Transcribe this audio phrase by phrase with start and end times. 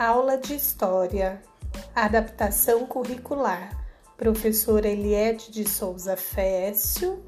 [0.00, 1.42] Aula de História,
[1.94, 3.78] Adaptação Curricular,
[4.16, 7.22] professora Eliette de Souza Fécio.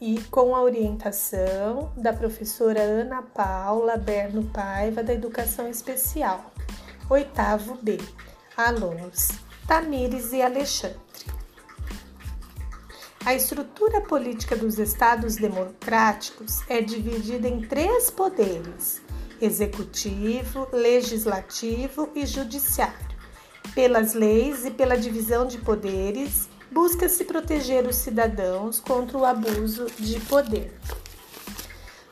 [0.00, 6.52] E com a orientação da professora Ana Paula Berno Paiva, da Educação Especial.
[7.10, 7.98] Oitavo B,
[8.56, 9.30] alunos
[9.66, 10.96] Tamires e Alexandre.
[13.26, 19.02] A estrutura política dos Estados democráticos é dividida em três poderes
[19.40, 23.10] executivo, legislativo e judiciário.
[23.74, 30.20] Pelas leis e pela divisão de poderes, busca-se proteger os cidadãos contra o abuso de
[30.20, 30.72] poder.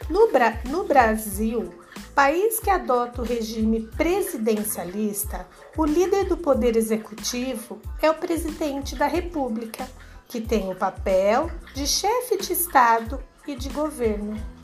[0.09, 1.73] No, Bra no Brasil,
[2.15, 9.07] país que adota o regime presidencialista, o líder do poder executivo é o presidente da
[9.07, 9.89] República,
[10.27, 14.58] que tem o papel de chefe de Estado e de governo.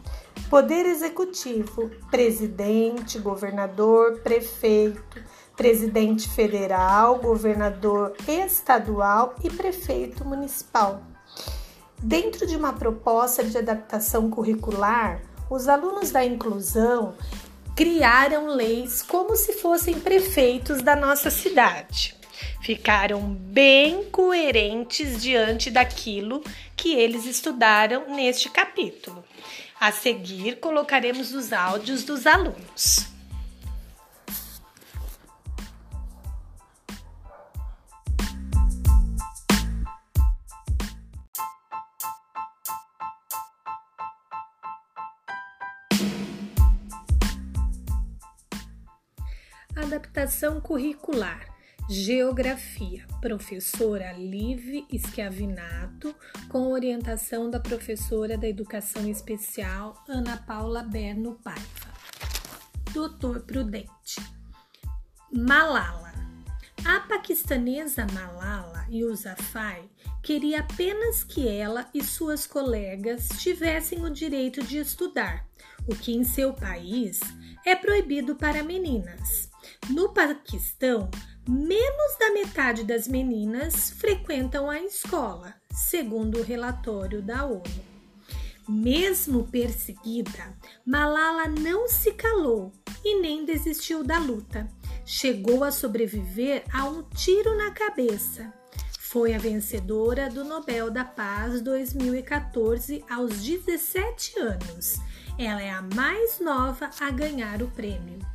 [0.55, 5.21] Poder Executivo: presidente, governador, prefeito,
[5.57, 11.03] presidente federal, governador estadual e prefeito municipal.
[12.01, 17.15] Dentro de uma proposta de adaptação curricular, os alunos da inclusão
[17.75, 22.17] criaram leis como se fossem prefeitos da nossa cidade.
[22.65, 26.43] Ficaram bem coerentes diante daquilo
[26.75, 29.23] que eles estudaram neste capítulo.
[29.79, 33.07] A seguir, colocaremos os áudios dos alunos.
[49.77, 51.54] Adaptação curricular.
[51.87, 56.15] Geografia, professora Live Schiavinato,
[56.49, 61.92] com orientação da professora da Educação Especial Ana Paula Berno Paiva.
[62.95, 64.17] Doutor Prudente.
[65.31, 66.14] Malala.
[66.86, 69.91] A paquistanesa Malala Yousafzai
[70.23, 75.47] queria apenas que ela e suas colegas tivessem o direito de estudar,
[75.87, 77.20] o que em seu país
[77.63, 79.51] é proibido para meninas.
[79.91, 81.11] No Paquistão,
[81.49, 87.63] menos da metade das meninas frequentam a escola, segundo o relatório da ONU.
[88.67, 90.57] Mesmo perseguida,
[90.87, 92.73] Malala não se calou
[93.05, 94.67] e nem desistiu da luta.
[95.05, 98.51] Chegou a sobreviver a um tiro na cabeça.
[98.99, 104.97] Foi a vencedora do Nobel da Paz 2014 aos 17 anos.
[105.39, 108.33] Ela é a mais nova a ganhar o prêmio.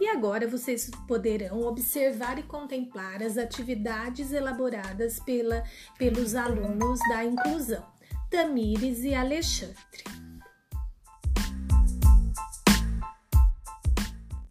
[0.00, 5.62] E agora vocês poderão observar e contemplar as atividades elaboradas pela,
[5.98, 7.84] pelos alunos da inclusão,
[8.30, 10.13] Tamires e Alexandre.